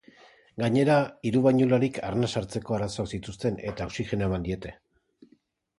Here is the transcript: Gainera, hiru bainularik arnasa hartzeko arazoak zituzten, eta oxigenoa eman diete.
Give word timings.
Gainera, 0.61 0.95
hiru 1.31 1.43
bainularik 1.47 1.99
arnasa 2.09 2.41
hartzeko 2.41 2.77
arazoak 2.79 3.13
zituzten, 3.19 3.61
eta 3.73 3.89
oxigenoa 3.93 4.33
eman 4.33 4.49
diete. 4.51 4.75